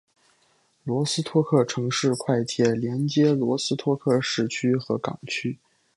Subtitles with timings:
[0.83, 5.59] 罗斯托克城市快铁连接罗斯托克市区和港区。